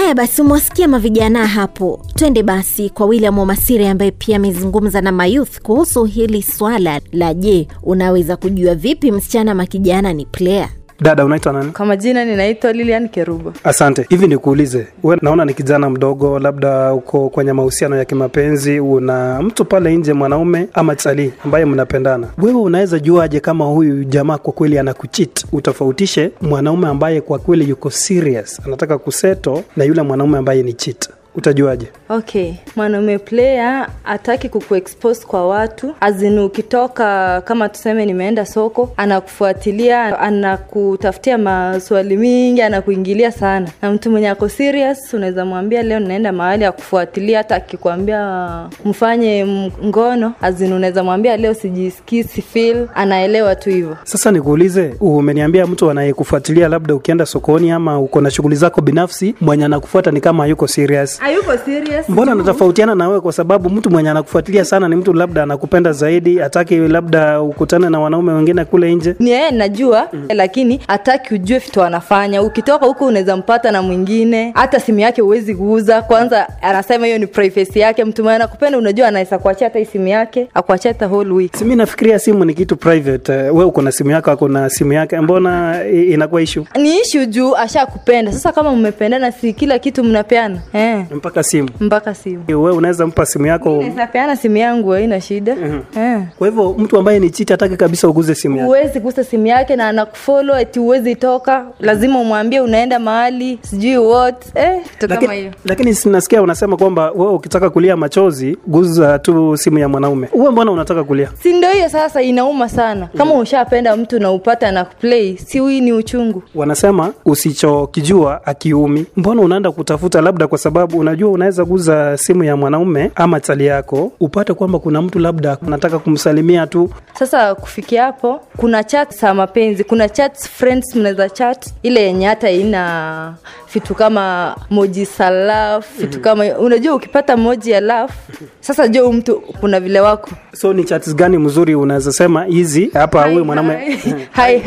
Haya 0.00 0.14
basi, 0.14 0.42
umewasikia 0.42 0.88
mavijana 0.88 1.46
hapo. 1.46 2.00
Twende 2.14 2.42
basi 2.42 2.90
kwa 2.90 3.06
William 3.06 3.38
wamasiri 3.38 3.86
ambaye 3.86 4.10
pia 4.10 4.36
amezungumza 4.36 5.00
na 5.00 5.12
mayouth 5.12 5.60
kuhusu 5.62 6.04
hili 6.04 6.42
swala 6.42 7.00
la 7.12 7.34
je, 7.34 7.68
unaweza 7.82 8.36
kujua 8.36 8.74
vipi 8.74 9.12
msichana 9.12 9.54
makijana 9.54 10.12
ni 10.12 10.26
player? 10.26 10.68
Dada, 11.00 11.24
unaitwa 11.24 11.52
nani? 11.52 11.72
Kwa 11.72 11.86
majina 11.86 12.24
ninaitwa 12.24 12.72
Lilian 12.72 13.08
Kerubo. 13.08 13.52
Asante. 13.64 14.06
Hivi 14.08 14.26
nikuulize, 14.26 14.86
we 15.02 15.18
naona 15.22 15.44
ni 15.44 15.54
kijana 15.54 15.90
mdogo, 15.90 16.38
labda 16.38 16.94
uko 16.94 17.28
kwenye 17.28 17.52
mahusiano 17.52 17.96
ya 17.96 18.04
kimapenzi, 18.04 18.80
una 18.80 19.42
mtu 19.42 19.64
pale 19.64 19.96
nje, 19.96 20.12
mwanaume 20.12 20.68
ama 20.74 20.96
chali 20.96 21.32
ambaye 21.44 21.64
mnapendana, 21.64 22.26
wewe 22.38 22.60
unaweza 22.60 22.98
juaje 22.98 23.40
kama 23.40 23.64
huyu 23.64 24.04
jamaa 24.04 24.38
kwa 24.38 24.52
kweli 24.52 24.78
anakuchit? 24.78 25.44
Utofautishe 25.52 26.30
mwanaume 26.42 26.88
ambaye 26.88 27.20
kwa 27.20 27.38
kweli 27.38 27.68
yuko 27.68 27.90
serious, 27.90 28.60
anataka 28.66 28.98
kuseto 28.98 29.62
na 29.76 29.84
yule 29.84 30.02
mwanaume 30.02 30.38
ambaye 30.38 30.62
ni 30.62 30.72
cheat, 30.72 31.08
utajuaje? 31.34 31.86
Okay, 32.08 32.52
mwanaume 32.76 33.18
player 33.18 33.88
ataki 34.04 34.48
kukuexpose 34.48 35.26
kwa 35.26 35.48
watu, 35.48 35.94
azini 36.00 36.40
ukitoka 36.40 37.40
kama 37.40 37.68
tuseme 37.68 38.06
nimeenda 38.06 38.46
soko, 38.46 38.92
anakufuatilia, 38.96 40.18
anakutafutia 40.20 41.38
maswali 41.38 42.16
mingi, 42.16 42.62
anakuingilia 42.62 43.32
sana. 43.32 43.68
Na 43.82 43.90
mtu 43.92 44.10
mwenye 44.10 44.28
ako 44.28 44.48
serious, 44.48 45.14
unaweza 45.14 45.44
mwambia 45.44 45.82
leo 45.82 46.00
naenda 46.00 46.32
mahali 46.32 46.64
akufuatilia, 46.64 47.38
hata 47.38 47.56
akikwambia 47.56 48.50
mfanye 48.84 49.46
ngono, 49.84 50.32
azini 50.42 50.74
unaweza 50.74 51.04
mwambia 51.04 51.36
leo 51.36 51.54
sijisikii, 51.54 52.22
si 52.24 52.42
feel, 52.42 52.88
anaelewa 52.94 53.56
tu 53.56 53.70
hivyo. 53.70 53.96
Sasa 54.04 54.30
nikuulize, 54.32 54.94
umeniambia 55.00 55.66
mtu 55.66 55.90
anayekufuatilia 55.90 56.68
labda 56.68 56.94
ukienda 56.94 57.26
sokoni 57.26 57.70
ama 57.70 58.00
uko 58.00 58.20
na 58.20 58.30
shughuli 58.30 58.56
zako 58.56 58.80
binafsi, 58.80 59.34
mwenye 59.40 59.64
anakufuata 59.64 60.10
ni 60.10 60.20
kama 60.20 60.46
yuko 60.46 60.66
serious 60.68 61.19
Hayuko 61.20 61.56
serious. 61.64 62.08
mbona 62.08 62.32
anatofautiana 62.32 62.94
na 62.94 63.08
wewe 63.08 63.20
kwa 63.20 63.32
sababu 63.32 63.70
mtu 63.70 63.90
mwenye 63.90 64.10
anakufuatilia 64.10 64.64
sana 64.64 64.88
ni 64.88 64.96
mtu 64.96 65.12
labda 65.12 65.42
anakupenda 65.42 65.92
zaidi 65.92 66.38
hataki 66.38 66.76
labda 66.76 67.42
ukutane 67.42 67.88
na 67.90 68.00
wanaume 68.00 68.32
wengine 68.32 68.64
kule 68.64 68.94
nje. 68.94 69.14
Ni 69.18 69.30
yeye 69.30 69.50
najua 69.50 70.08
mm. 70.12 70.26
lakini 70.34 70.80
hataki 70.88 71.34
ujue 71.34 71.58
vitu 71.58 71.82
anafanya. 71.82 72.42
Ukitoka 72.42 72.86
huko 72.86 73.06
unaweza 73.06 73.36
mpata 73.36 73.70
na 73.70 73.82
mwingine. 73.82 74.52
Hata 74.54 74.80
simu 74.80 75.00
yake 75.00 75.22
huwezi 75.22 75.54
kuuza. 75.54 76.02
Kwanza 76.02 76.48
anasema 76.62 77.06
hiyo 77.06 77.18
ni 77.18 77.26
privacy 77.26 77.78
yake. 77.80 78.04
Mtu 78.04 78.22
mwenye 78.22 78.36
anakupenda 78.36 78.78
unajua 78.78 79.08
anaweza 79.08 79.38
kuachia 79.38 79.66
hata 79.66 79.78
hii 79.78 79.84
simu 79.84 80.08
yake 80.08 80.48
akuachia 80.54 80.92
hata 80.92 81.06
whole 81.06 81.30
week. 81.34 81.56
Si 81.56 81.64
nafikiria 81.64 82.18
simu 82.18 82.44
ni 82.44 82.54
kitu 82.54 82.76
private. 82.76 83.50
Uh, 83.50 83.58
we 83.58 83.64
uko 83.64 83.82
na 83.82 83.92
simu 83.92 84.10
yako 84.10 84.30
ako 84.30 84.48
na 84.48 84.70
simu 84.70 84.92
yake 84.92 85.20
mbona 85.20 85.84
inakuwa 85.88 86.42
ishu 86.42 86.66
ni 86.78 86.98
ishu 87.00 87.24
juu 87.26 87.56
ashakupenda 87.56 88.32
sasa 88.32 88.52
kama 88.52 88.76
mmependana 88.76 89.32
si 89.32 89.52
kila 89.52 89.78
kitu 89.78 90.04
mnapeana. 90.04 90.58
Eh, 90.72 91.04
mpaka 91.14 91.42
simu. 91.42 91.68
Mpaka 91.80 92.14
simu. 92.14 92.44
Wewe 92.48 92.70
unaweza 92.72 93.06
mpa 93.06 93.26
simu 93.26 93.46
yako. 93.46 93.70
Naweza 93.70 94.06
peana 94.06 94.36
simu 94.36 94.56
yangu 94.56 94.90
haina 94.90 95.20
shida. 95.20 95.56
Eh. 95.96 96.20
kwa 96.38 96.48
hivyo 96.48 96.74
mtu 96.78 96.98
ambaye 96.98 97.18
ni 97.18 97.30
chiti 97.30 97.52
hataki 97.52 97.76
kabisa 97.76 98.08
uguze 98.08 98.34
simu 98.34 98.56
yake. 98.56 98.66
Huwezi 98.66 99.00
gusa 99.00 99.24
simu 99.24 99.46
yake 99.46 99.76
na 99.76 99.88
anakufollow 99.88 100.58
eti 100.58 100.78
huwezi 100.78 101.16
toka. 101.16 101.66
Lazima 101.80 102.18
umwambie 102.20 102.60
unaenda 102.60 102.98
mahali 102.98 103.58
sijui 103.62 103.96
what. 103.98 104.44
Eh, 104.54 104.82
kitu 104.90 105.08
kama 105.08 105.32
hiyo. 105.32 105.44
lakini, 105.44 105.50
lakini 105.64 105.94
sinasikia 105.94 106.42
unasema 106.42 106.76
kwamba 106.76 107.10
wewe 107.10 107.32
ukitaka 107.32 107.70
kulia 107.70 107.96
machozi 107.96 108.58
guza 108.66 109.18
tu 109.18 109.56
simu 109.56 109.78
ya 109.78 109.88
mwanaume. 109.88 110.28
Uwe 110.32 110.50
mbona 110.50 110.70
unataka 110.72 111.04
kulia? 111.04 111.28
Si 111.42 111.52
ndio 111.52 111.70
hiyo 111.70 111.88
sasa? 111.88 112.22
Inauma 112.22 112.68
sana. 112.68 113.08
Kama 113.18 113.34
ushapenda 113.34 113.96
mtu 113.96 114.18
na 114.18 114.32
upata 114.32 114.72
na 114.72 114.84
kuplay 114.84 115.36
si 115.36 115.60
hii 115.60 115.80
ni 115.80 115.92
uchungu. 115.92 116.42
Wanasema 116.54 117.12
usichokijua 117.24 118.46
akiumi. 118.46 119.06
Mbona 119.16 119.42
unaenda 119.42 119.70
kutafuta 119.72 120.20
labda 120.20 120.46
kwa 120.46 120.58
sababu 120.58 120.99
unajua 121.00 121.30
unaweza 121.30 121.64
guza 121.64 122.16
simu 122.16 122.44
ya 122.44 122.56
mwanaume 122.56 123.10
ama 123.14 123.40
chali 123.40 123.66
yako 123.66 124.12
upate 124.20 124.54
kwamba 124.54 124.78
kuna 124.78 125.02
mtu 125.02 125.18
labda 125.18 125.56
anataka 125.66 125.98
kumsalimia 125.98 126.66
tu. 126.66 126.90
Sasa 127.18 127.54
kufikia 127.54 128.04
hapo 128.04 128.40
kuna 128.56 128.84
chat 128.84 129.16
za 129.20 129.34
mapenzi 129.34 129.84
kuna 129.84 130.08
chat 130.08 130.38
friends 130.48 130.96
mnaweza 130.96 131.28
chat. 131.30 131.66
Ile 131.82 132.02
yenye 132.02 132.26
hata 132.26 132.50
ina 132.50 133.34
vitu 133.74 133.94
kama 133.94 134.56
moji 134.70 135.04
za 135.04 135.30
love 135.30 135.86
vitu 135.98 136.20
kama 136.20 136.44
unajua 136.58 136.94
ukipata 136.94 137.36
moji 137.36 137.70
ya 137.70 137.80
love 137.80 138.12
sasa 138.60 138.88
jo 138.88 139.12
mtu 139.12 139.40
kuna 139.60 139.80
vile 139.80 140.00
wako. 140.00 140.30
So 140.56 140.72
ni 140.72 140.84
chats 140.84 141.14
gani 141.14 141.38
mzuri 141.38 141.74
unaweza 141.74 142.12
sema 142.12 142.44
hizi 142.44 142.90
hapa 142.94 143.26
huyu 143.28 143.44
mwanaume? 143.44 143.98
hai. 144.30 144.58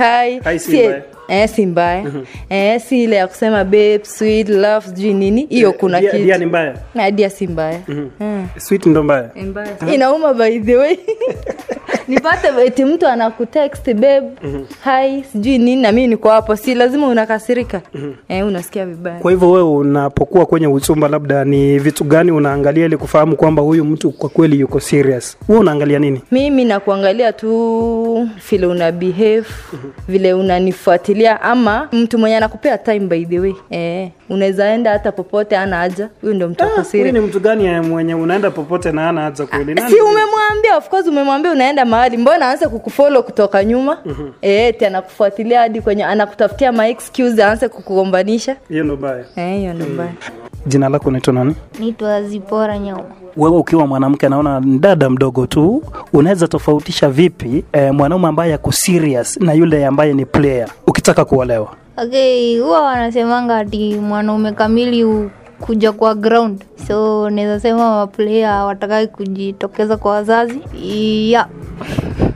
Hi, 0.51 0.59
si 0.59 0.71
Sie- 0.71 0.87
mbaya. 0.87 1.03
Eh, 1.27 1.49
si 1.49 1.65
mbaya. 1.65 2.03
Eh, 2.49 2.81
si 2.81 3.03
ile 3.03 3.15
ya 3.15 3.27
kusema 3.27 3.63
babe 3.63 3.99
sweet 4.03 4.49
love 4.49 4.87
sijui 4.87 5.13
nini. 5.13 5.45
Hiyo 5.49 5.73
kuna 5.73 6.01
Dia- 6.01 6.11
dia 6.11 6.37
ni 6.37 6.45
mbaya? 6.45 6.75
Na 6.95 7.11
dia 7.11 7.29
si 7.29 7.47
mbaya. 7.47 7.79
Mm. 7.87 8.47
sweet 8.57 8.85
ndo 8.85 9.03
mbaya? 9.03 9.29
Inauma 9.93 10.33
by 10.33 10.59
the 10.59 10.75
way. 10.77 10.97
Nipate 12.07 12.47
eti 12.65 12.85
mtu 12.85 13.07
anakutext 13.07 13.93
babe 13.93 14.21
hi 14.83 15.23
sijui 15.31 15.57
nini 15.57 15.81
na 15.81 15.91
mimi 15.91 16.07
niko 16.07 16.29
hapo. 16.29 16.55
Si 16.55 16.75
lazima 16.75 17.07
unakasirika. 17.07 17.81
Eh, 18.29 18.47
unasikia 18.47 18.85
vibaya. 18.85 19.19
Kwa 19.19 19.31
hivyo 19.31 19.51
wewe 19.51 19.69
unapokuwa 19.69 20.45
kwenye 20.45 20.67
uchumba 20.67 21.07
labda 21.07 21.45
ni 21.45 21.79
vitu 21.79 22.03
gani 22.03 22.31
unaangalia 22.31 22.85
ili 22.85 22.97
kufahamu 22.97 23.35
kwamba 23.35 23.61
huyu 23.61 23.85
mtu 23.85 24.11
kwa 24.11 24.29
kweli 24.29 24.59
yuko 24.59 24.79
serious? 24.79 25.37
Wewe 25.49 25.61
unaangalia 25.61 25.99
nini? 25.99 26.21
Mimi 26.31 26.65
nakuangalia 26.65 27.33
tu 27.33 28.29
vile 28.49 28.65
una 28.67 28.91
behave 28.91 29.43
vile 30.07 30.33
unanifuatilia 31.13 31.41
ama 31.41 31.87
mtu 31.91 32.17
mwenye 32.17 32.37
anakupea 32.37 32.77
time 32.77 32.99
by 32.99 33.25
the 33.25 33.39
way. 33.39 33.53
Eh, 33.69 34.09
unaweza 34.29 34.67
enda 34.69 34.91
hata 34.91 35.11
popote 35.11 35.57
ana 35.57 35.77
haja. 35.77 36.09
Huyu 36.21 36.33
ndo 36.33 36.47
mtu 36.49 36.63
ako 36.63 36.97
ni 36.97 37.19
mtu 37.19 37.39
gani 37.39 37.87
mwenye 37.87 38.15
unaenda 38.15 38.51
popote 38.51 38.91
na 38.91 39.09
ana 39.09 39.21
haja 39.21 39.45
kweli? 39.45 39.73
Nani? 39.73 39.91
si 39.95 40.01
umemwambia 40.01 40.77
of 40.77 40.89
course 40.89 41.07
umemwambia 41.07 41.51
unaenda 41.51 41.85
mahali. 41.85 42.17
Mbona 42.17 42.45
aanze 42.49 42.67
kukufollow 42.67 43.23
kutoka 43.23 43.63
nyuma? 43.63 43.97
Eh, 44.41 44.75
ti 44.77 44.85
anakufuatilia 44.85 45.59
hadi 45.59 45.81
kwenye 45.81 46.03
anakutafutia 46.05 46.71
ma 46.71 46.87
excuse 46.87 47.43
aanze 47.43 47.69
kukugombanisha 47.69 48.55
hiyo 48.69 48.83
ndo 48.83 48.95
mbaya. 48.95 49.25
Eh, 49.35 49.57
hiyo 49.57 49.73
ndo 49.73 49.85
mbaya. 49.85 50.11
Jina 50.65 50.89
lako 50.89 51.09
unaitwa 51.09 51.33
nani? 51.33 51.55
Naitwa 51.79 52.23
Zipora 52.23 52.79
Nyau. 52.79 53.05
Wewe 53.37 53.57
ukiwa 53.57 53.87
mwanamke 53.87 54.29
naona 54.29 54.61
dada 54.65 55.09
mdogo 55.09 55.45
tu 55.47 55.83
unaweza 56.13 56.47
tofautisha 56.47 57.09
vipi 57.09 57.63
eh, 57.73 57.93
mwanaume 57.93 58.27
ambaye 58.27 58.53
ako 58.53 58.71
serious 58.71 59.37
na 59.41 59.53
yule 59.53 59.85
ambaye 59.85 60.13
ni 60.13 60.25
player? 60.25 60.67
Ukitaka 60.87 61.25
kuolewa. 61.25 61.67
Okay, 61.97 62.59
huwa 62.59 62.81
wanasemanga 62.81 63.57
ati 63.57 63.95
mwanaume 63.95 64.51
kamili 64.51 65.29
kuja 65.59 65.91
kwa 65.91 66.15
ground, 66.15 66.63
so 66.87 67.29
naweza 67.29 67.59
sema 67.59 67.95
maplayer 67.95 68.63
watakai 68.65 69.07
kujitokeza 69.07 69.97
kwa 69.97 70.11
wazazi. 70.11 70.59
Yeah. 70.83 71.47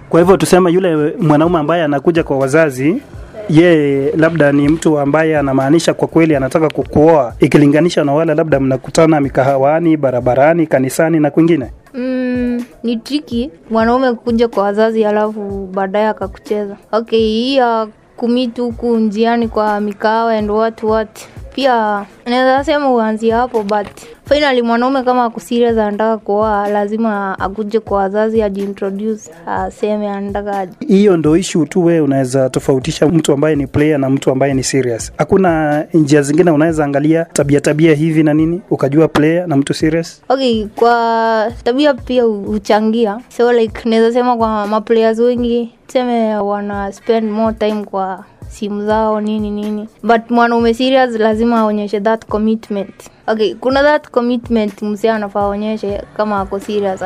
kwa 0.09 0.19
hivyo 0.19 0.37
tuseme 0.37 0.71
yule 0.71 1.13
mwanaume 1.19 1.57
ambaye 1.59 1.83
anakuja 1.83 2.23
kwa 2.23 2.37
wazazi 2.37 3.01
ye 3.49 4.11
labda 4.17 4.51
ni 4.51 4.69
mtu 4.69 4.99
ambaye 4.99 5.37
anamaanisha 5.37 5.93
kwa 5.93 6.07
kweli 6.07 6.35
anataka 6.35 6.69
kukuoa 6.69 7.33
ikilinganisha 7.39 8.03
na 8.03 8.13
wale 8.13 8.35
labda 8.35 8.59
mnakutana 8.59 9.21
mikahawani 9.21 9.97
barabarani 9.97 10.67
kanisani 10.67 11.19
na 11.19 11.31
kwingine? 11.31 11.71
Mm, 11.93 12.63
ni 12.83 12.97
triki 12.97 13.51
mwanaume 13.69 14.13
kuja 14.13 14.47
kwa 14.47 14.63
wazazi 14.63 15.05
alafu 15.05 15.69
baadaye 15.73 16.07
akakucheza. 16.07 16.77
Okay, 16.91 17.19
hii 17.19 17.55
ya 17.55 17.87
kumiti 18.17 18.61
huku 18.61 18.97
njiani 18.97 19.47
kwa 19.47 19.79
mikahawa 19.79 20.33
and 20.33 20.51
what 20.51 20.83
what 20.83 21.19
pia 21.61 22.05
naweza 22.25 22.63
sema 22.63 22.91
uanzie 22.91 23.31
hapo 23.31 23.63
but 23.63 23.87
finally 24.29 24.61
mwanaume 24.61 25.03
kama 25.03 25.23
ako 25.25 25.39
serious 25.39 25.77
anataka 25.77 26.17
kuoa 26.17 26.67
lazima 26.69 27.39
akuje 27.39 27.79
kwa 27.79 27.97
wazazi 27.97 28.41
ajiintroduce 28.41 29.31
aseme 29.47 30.09
anataka 30.09 30.67
hiyo 30.87 31.17
ndo 31.17 31.37
ishu 31.37 31.65
tu 31.65 31.85
wee 31.85 31.99
unaweza 31.99 32.49
tofautisha 32.49 33.07
mtu 33.07 33.33
ambaye 33.33 33.55
ni 33.55 33.67
player 33.67 33.97
na 33.99 34.09
mtu 34.09 34.31
ambaye 34.31 34.53
ni 34.53 34.63
serious. 34.63 35.11
Hakuna 35.17 35.83
njia 35.93 36.21
zingine 36.21 36.51
unaweza 36.51 36.85
angalia 36.85 37.25
tabia 37.25 37.61
tabia 37.61 37.93
hivi 37.95 38.23
na 38.23 38.33
nini 38.33 38.61
ukajua 38.69 39.07
player 39.07 39.47
na 39.47 39.57
mtu 39.57 39.73
serious? 39.73 40.21
Okay, 40.29 40.65
kwa 40.75 41.51
tabia 41.63 41.93
pia 41.93 42.23
huchangia. 42.23 43.19
So 43.37 43.53
like 43.53 43.89
naweza 43.89 44.13
sema 44.13 44.37
kwa 44.37 44.67
maplayers 44.67 45.19
wengi 45.19 45.73
tuseme 45.87 46.35
wana 46.35 46.91
spend 46.91 47.31
more 47.31 47.55
time 47.59 47.83
kwa 47.85 48.23
simu 48.49 48.85
zao 48.85 49.21
nini 49.21 49.51
nini, 49.51 49.87
but 50.03 50.29
mwanaume 50.29 50.73
serious 50.73 51.15
lazima 51.19 51.59
aonyeshe 51.59 51.99
that 51.99 52.25
commitment. 52.25 52.93
Okay, 53.27 53.53
kuna 53.55 53.83
that 53.83 54.09
commitment 54.11 54.81
msia 54.81 55.15
anafaa 55.15 55.41
aonyeshe 55.41 56.01
kama 56.17 56.39
ako 56.41 56.59
serious 56.59 56.99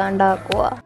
kuoa. 0.50 0.78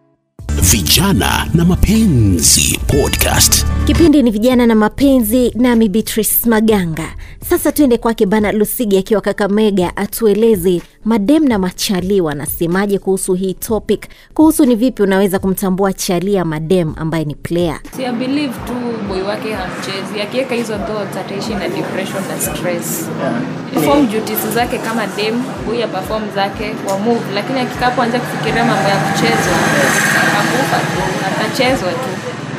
Vijana 0.72 1.48
na 1.54 1.66
Mapenzi 1.66 2.75
Podcast. 2.88 3.66
Kipindi 3.86 4.24
ni 4.24 4.32
vijana 4.32 4.68
na 4.68 4.76
mapenzi, 4.76 5.52
nami 5.56 5.90
Beatrice 5.90 6.50
Maganga. 6.50 7.04
Sasa 7.50 7.72
tuende 7.72 7.98
kwake 7.98 8.26
Bana 8.26 8.52
Lusigi 8.52 8.98
akiwa 8.98 9.22
Kakamega, 9.22 9.98
atueleze 9.98 10.82
madem 11.06 11.44
na 11.48 11.60
machali 11.60 12.22
wanasemaje 12.22 13.00
kuhusu 13.00 13.34
hii 13.34 13.54
topic, 13.54 14.08
kuhusu 14.34 14.66
ni 14.66 14.76
vipi 14.76 15.04
unaweza 15.04 15.40
kumtambua 15.40 15.94
chali 15.94 16.38
ama 16.38 16.50
madem 16.50 16.94
ambaye 16.98 17.26
ni 17.26 17.36
player. 17.36 17.80
si 17.96 18.06
I 18.06 18.12
believe 18.12 18.54
tu 18.68 18.74
boy 19.08 19.22
wake 19.22 19.54
hamchezi 19.54 20.22
akiweka 20.22 20.56
hizo 20.56 20.78
thoughts 20.78 21.18
ataishi 21.18 21.54
na 21.54 21.68
depression 21.70 22.24
na 22.28 22.42
stress 22.42 23.06
perform 23.74 24.08
duties 24.12 24.54
zake 24.54 24.78
kama 24.78 25.08
dem 25.08 25.42
boy 25.68 25.80
ya 25.80 25.88
perform 25.88 26.24
zake 26.36 26.76
wa 26.90 27.00
move 27.00 27.22
lakini 27.36 27.60
akikapo 27.60 28.02
anza 28.02 28.20
kufikiria 28.20 28.66
mambo 28.66 28.90
ya 28.90 28.96
kuchezwa 28.98 29.56
akufa 30.40 30.80
tu 30.80 31.02
atachezwa 31.28 31.92
tu 31.92 32.10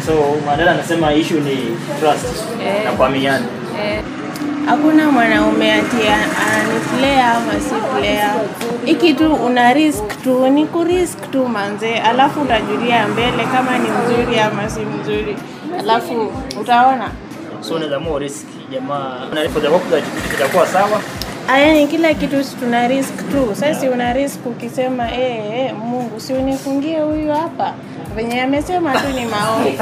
so 0.07 0.13
mandela 0.47 0.71
anasema 0.71 1.13
issue 1.15 1.41
ni 1.41 1.57
trust. 2.01 2.27
Eh. 2.67 2.85
na 2.85 2.93
kuaminiana 2.93 3.45
eh, 3.85 4.01
hakuna 4.67 5.11
mwanaume 5.11 5.73
ati 5.73 5.97
a- 6.09 6.63
ni 6.73 6.81
player 6.99 7.25
ama 7.37 7.53
si 7.61 7.75
player 7.99 8.31
hiki 8.85 9.15
tu 9.15 9.35
una 9.35 9.73
risk 9.73 10.23
tu 10.25 10.49
ni 10.49 10.67
kurisk 10.67 11.31
tu 11.31 11.49
manze. 11.49 11.95
Alafu 11.99 12.41
utajulia 12.41 13.09
mbele 13.09 13.45
kama 13.53 13.79
ni 13.79 13.89
mzuri 13.91 14.39
ama 14.41 14.69
si 14.71 14.81
mzuri. 14.81 15.37
Alafu 15.81 16.33
utaona. 16.61 17.11
So 17.61 17.75
unaweza 17.75 18.01
mua 18.01 18.19
risk 18.19 18.47
jamaa. 18.73 19.27
Itakuwa 20.35 20.67
sawa. 20.67 21.01
Yani 21.59 21.87
kila 21.87 22.15
kitu 22.15 22.45
si 22.45 22.57
tuna 22.57 22.89
risk 22.89 23.15
tu. 23.31 23.55
Sasa 23.55 23.91
una 23.91 24.13
risk 24.13 24.47
ukisema 24.47 25.13
eh 25.13 25.61
eh, 25.67 25.75
mungu 25.85 26.21
si 26.21 26.33
unifungie 26.33 27.01
huyu 27.01 27.33
hapa 27.33 27.75
venye 28.17 28.43
amesema 28.43 28.93
tu 28.93 29.09
ni 29.15 29.25
maombi 29.27 29.79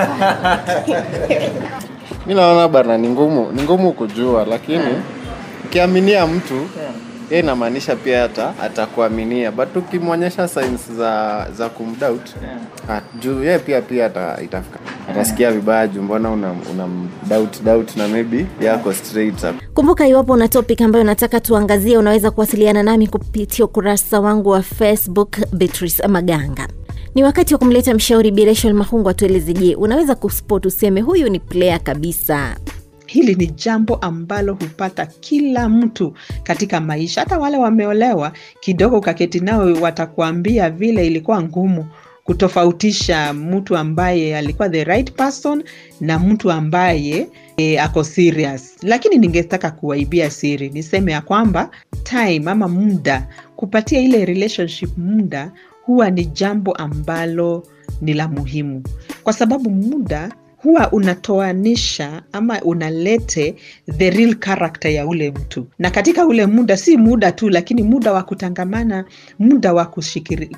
mi 2.26 2.34
naona 2.34 2.68
bana 2.68 2.98
ni 2.98 3.08
ngumu 3.08 3.52
ni 3.52 3.62
ngumu 3.62 3.92
kujua 3.92 4.44
lakini 4.44 5.02
ukiaminia 5.64 6.26
mtu 6.26 6.68
yeye 7.30 7.42
inamaanisha 7.42 7.96
pia 7.96 8.20
hata 8.22 8.54
atakuaminia. 8.62 9.52
But 9.52 9.76
ukimwonyesha 9.76 10.48
signs 10.48 10.92
za 10.92 11.46
za 11.56 11.68
kumdoubt 11.68 12.28
yeah. 12.88 13.02
juu 13.20 13.44
yeye 13.44 13.58
pia 13.58 13.82
pia 13.82 14.06
ata, 14.06 14.38
itafika. 14.42 14.78
Atasikia 15.10 15.52
vibaya 15.52 15.88
juu 15.88 16.02
mbona 16.02 16.30
una, 16.30 16.54
una 16.72 16.88
doubt 17.28 17.62
doubt 17.62 17.96
na 17.96 18.08
maybe 18.08 18.46
yako 18.60 18.92
straight 18.92 19.44
up. 19.44 19.56
Kumbuka 19.74 20.06
iwapo 20.08 20.32
una 20.32 20.48
topic 20.48 20.80
ambayo 20.80 21.04
unataka 21.04 21.40
tuangazie 21.40 21.98
unaweza 21.98 22.30
kuwasiliana 22.30 22.82
nami 22.82 23.06
kupitia 23.06 23.64
ukurasa 23.64 24.20
wangu 24.20 24.48
wa 24.48 24.62
facebook 24.62 25.38
beatrice 25.52 26.08
maganga 26.08 26.68
ni 27.14 27.22
wakati 27.24 27.54
wa 27.54 27.58
kumleta 27.58 27.94
mshauri 27.94 28.30
bireshon 28.30 28.72
mahungu 28.72 29.08
atueleze 29.08 29.52
je 29.52 29.74
unaweza 29.74 30.14
kuspot 30.14 30.66
useme 30.66 31.00
huyu 31.00 31.28
ni 31.28 31.40
player 31.40 31.80
kabisa? 31.82 32.56
Hili 33.06 33.34
ni 33.34 33.46
jambo 33.46 33.94
ambalo 33.94 34.54
hupata 34.54 35.06
kila 35.06 35.68
mtu 35.68 36.14
katika 36.42 36.80
maisha. 36.80 37.20
Hata 37.20 37.38
wale 37.38 37.56
wameolewa 37.56 38.32
kidogo 38.60 38.98
ukaketi 38.98 39.40
nao 39.40 39.72
watakuambia 39.80 40.70
vile 40.70 41.06
ilikuwa 41.06 41.42
ngumu 41.42 41.86
kutofautisha 42.24 43.32
mtu 43.32 43.76
ambaye 43.76 44.36
alikuwa 44.38 44.68
the 44.68 44.84
right 44.84 45.12
person 45.12 45.64
na 46.00 46.18
mtu 46.18 46.50
ambaye 46.50 47.28
e, 47.56 47.78
ako 47.78 48.04
serious. 48.04 48.76
Lakini 48.82 49.18
ningetaka 49.18 49.70
kuwaibia 49.70 50.30
siri 50.30 50.68
niseme 50.70 51.12
ya 51.12 51.20
kwamba 51.20 51.70
time 52.02 52.50
ama 52.50 52.68
muda 52.68 53.28
kupatia 53.56 54.00
ile 54.00 54.24
relationship 54.24 54.98
muda 54.98 55.52
huwa 55.86 56.10
ni 56.10 56.24
jambo 56.24 56.72
ambalo 56.72 57.66
ni 58.00 58.14
la 58.14 58.28
muhimu 58.28 58.82
kwa 59.22 59.32
sababu 59.32 59.70
muda 59.70 60.32
huwa 60.56 60.92
unatoanisha 60.92 62.22
ama 62.32 62.62
unalete 62.62 63.54
the 63.98 64.10
real 64.10 64.34
character 64.34 64.90
ya 64.90 65.06
ule 65.06 65.30
mtu 65.30 65.66
na 65.78 65.90
katika 65.90 66.26
ule 66.26 66.46
muda 66.46 66.76
si 66.76 66.96
muda 66.96 67.32
tu 67.32 67.50
lakini 67.50 67.82
muda 67.82 68.12
wa 68.12 68.22
kutangamana 68.22 69.04
muda 69.38 69.72
wa 69.72 69.84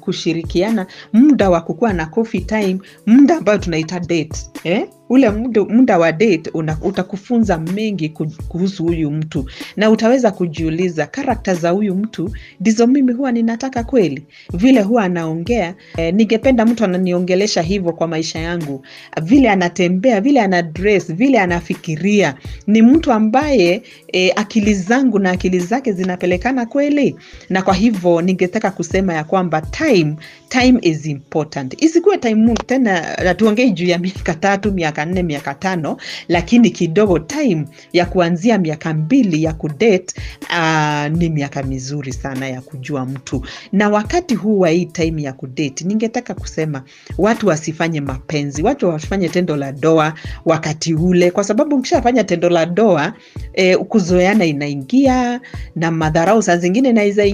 kushirikiana 0.00 0.86
muda 1.12 1.50
wa 1.50 1.60
kukuwa 1.60 1.92
na 1.92 2.06
coffee 2.06 2.40
time 2.40 2.78
muda 3.06 3.36
ambayo 3.36 3.58
tunaita 3.58 4.00
date 4.00 4.50
eh? 4.64 4.88
Ule 5.08 5.30
muda, 5.30 5.98
wa 5.98 6.12
date 6.12 6.50
una, 6.54 6.78
utakufunza 6.82 7.58
mengi 7.58 8.08
kuhusu 8.48 8.84
huyu 8.84 9.10
mtu. 9.10 9.50
Na 9.76 9.90
utaweza 9.90 10.30
kujiuliza 10.30 11.06
karakta 11.06 11.54
za 11.54 11.70
huyu 11.70 11.94
mtu 11.94 12.30
ndizo 12.60 12.86
mimi 12.86 13.12
huwa 13.12 13.32
ninataka 13.32 13.84
kweli? 13.84 14.22
Vile 14.52 14.82
huwa 14.82 15.02
anaongea 15.04 15.74
eh, 15.96 16.14
ningependa 16.14 16.66
mtu 16.66 16.84
ananiongelesha 16.84 17.62
hivyo 17.62 17.92
kwa 17.92 18.08
maisha 18.08 18.38
yangu. 18.38 18.86
Vile 19.22 19.50
anatembea 19.50 20.20
vile 20.20 20.40
ana 20.40 20.62
dress 20.62 21.12
vile 21.14 21.40
anafikiria. 21.40 22.34
Ni 22.66 22.82
mtu 22.82 23.12
ambaye 23.12 23.82
eh, 24.12 24.32
akili 24.36 24.74
zangu 24.74 25.18
na 25.18 25.30
akili 25.30 25.58
zake 25.60 25.92
zinapelekana 25.92 26.66
kweli? 26.66 27.16
Na 27.50 27.62
kwa 27.62 27.74
hivyo 27.74 28.22
ningetaka 28.22 28.70
kusema 28.70 29.14
ya 29.14 29.24
kwamba 29.24 29.60
time 29.60 30.16
time 30.48 30.78
is 30.82 31.06
important. 31.06 31.82
Isikuwe 31.82 32.18
time 32.18 32.54
tena 32.66 33.34
tuongei 33.34 33.70
juu 33.70 33.86
ya 33.86 33.98
miaka 33.98 34.34
tatu 34.34 34.72
miaka 34.72 34.95
miaka 34.96 35.04
nne 35.12 35.22
miaka 35.22 35.54
tano 35.54 35.96
lakini 36.28 36.70
kidogo 36.70 37.18
time 37.18 37.64
ya 37.92 38.06
kuanzia 38.06 38.58
miaka 38.58 38.94
mbili 38.94 39.42
ya 39.42 39.52
kudate 39.52 40.14
uh, 40.50 41.18
ni 41.18 41.28
miaka 41.28 41.62
mizuri 41.62 42.12
sana 42.12 42.48
ya 42.48 42.60
kujua 42.60 43.04
mtu. 43.06 43.46
Na 43.72 43.88
wakati 43.88 44.34
huu 44.34 44.58
wa 44.58 44.68
hii 44.68 44.84
time 44.84 45.22
ya 45.22 45.32
kudate 45.32 45.84
ningetaka 45.84 46.34
kusema 46.34 46.82
watu 47.18 47.46
wasifanye 47.46 48.00
mapenzi 48.00 48.62
watu 48.62 48.88
wasifanye 48.88 49.28
tendo 49.28 49.56
la 49.56 49.72
doa 49.72 50.14
wakati 50.44 50.94
ule 50.94 51.30
kwa 51.30 51.44
sababu 51.44 51.78
mkishafanya 51.78 52.24
tendo 52.24 52.48
la 52.48 52.66
doa 52.66 53.12
eh, 53.54 53.78
kuzoeana 53.78 54.44
inaingia 54.44 55.40
na 55.76 55.90
madharau 55.90 56.42
saa 56.42 56.56
zingine 56.56 56.88
inaweza 56.88 57.24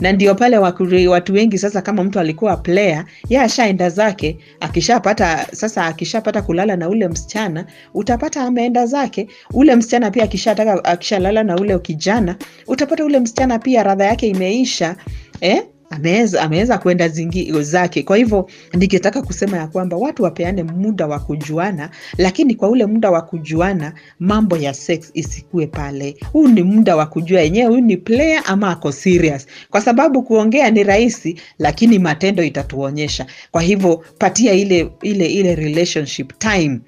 na 0.00 0.12
ndio 0.12 0.34
pale 0.34 0.58
watu 0.58 1.32
wengi 1.32 1.58
sasa 1.58 1.82
kama 1.82 2.04
mtu 2.04 2.20
alikuwa 2.20 2.56
player 2.56 3.04
ye 3.28 3.40
ashaenda 3.40 3.90
zake 3.90 4.38
akishapata 4.60 5.46
sasa 5.52 5.86
akishapata 5.86 6.42
kulala 6.42 6.76
na 6.76 6.89
ule 6.90 7.08
msichana 7.08 7.66
utapata 7.94 8.42
ameenda 8.42 8.86
zake 8.86 9.28
ule 9.54 9.76
msichana 9.76 10.10
pia 10.10 10.24
akishataka 10.24 10.84
akishalala 10.84 11.42
na 11.42 11.56
ule 11.56 11.78
kijana 11.78 12.36
utapata 12.66 13.04
ule 13.04 13.20
msichana 13.20 13.58
pia 13.58 13.82
radha 13.82 14.04
yake 14.04 14.28
imeisha 14.28 14.96
eh? 15.40 15.62
Ameweza 15.90 16.42
ameweza 16.42 16.78
kwenda 16.78 17.08
zingi 17.08 17.62
zake. 17.62 18.02
Kwa 18.02 18.16
hivyo 18.16 18.50
ningetaka 18.74 19.22
kusema 19.22 19.56
ya 19.56 19.66
kwamba 19.66 19.96
watu 19.96 20.22
wapeane 20.22 20.62
muda 20.62 21.06
wa 21.06 21.18
kujuana 21.18 21.90
lakini 22.18 22.54
kwa 22.54 22.68
ule 22.68 22.86
muda 22.86 23.10
wa 23.10 23.22
kujuana 23.22 23.92
mambo 24.18 24.56
ya 24.56 24.74
sex 24.74 25.10
isikue 25.14 25.66
pale. 25.66 26.16
Huu 26.32 26.48
ni 26.48 26.62
muda 26.62 26.96
wa 26.96 27.06
kujua 27.06 27.40
yenyewe 27.40 27.66
huyu 27.68 27.80
ni 27.80 27.96
player 27.96 28.42
ama 28.46 28.70
ako 28.70 28.92
serious. 28.92 29.46
Kwa 29.70 29.80
sababu 29.80 30.22
kuongea 30.22 30.70
ni 30.70 30.82
rahisi 30.84 31.40
lakini 31.58 31.98
matendo 31.98 32.42
itatuonyesha. 32.42 33.26
Kwa 33.50 33.62
hivyo 33.62 34.04
patia 34.18 34.52
ile 34.52 34.90
ile 35.02 35.26
ile 35.26 35.54
relationship 35.54 36.38
time 36.38 36.80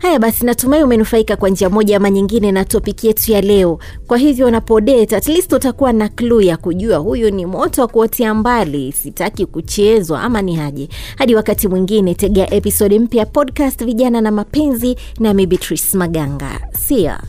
haya 0.00 0.18
basi 0.18 0.46
natumai 0.46 0.82
umenufaika 0.82 1.36
kwa 1.36 1.48
njia 1.48 1.70
moja 1.70 1.96
ama 1.96 2.10
nyingine 2.10 2.52
na 2.52 2.64
topiki 2.64 3.06
yetu 3.06 3.32
ya 3.32 3.40
leo. 3.40 3.78
Kwa 4.06 4.18
hivyo 4.18 4.46
unapodate 4.46 5.16
at 5.16 5.28
least 5.28 5.52
utakuwa 5.52 5.92
na 5.92 6.08
clue 6.08 6.46
ya 6.46 6.56
kujua 6.56 6.96
huyu 6.98 7.30
ni 7.30 7.46
moto 7.46 7.82
wa 7.82 7.88
kuotea 7.88 8.34
mbali 8.34 8.92
sitaki 8.92 9.46
kuchezwa 9.46 10.22
ama 10.22 10.42
ni 10.42 10.56
haje 10.56 10.88
hadi 11.18 11.34
wakati 11.34 11.68
mwingine 11.68 12.14
tegea 12.14 12.54
episode 12.54 12.98
mpya 12.98 13.20
ya 13.20 13.26
podcast 13.26 13.84
vijana 13.84 14.20
na 14.20 14.30
mapenzi 14.30 14.96
nami 15.20 15.46
beatrice 15.46 15.96
maganga. 15.98 16.60
Sia 16.78 17.20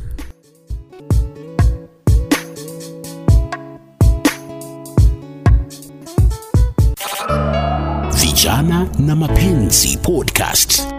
Vijana 8.13 8.88
na 9.00 9.15
Mapenzi 9.15 9.98
Podcast. 9.98 10.94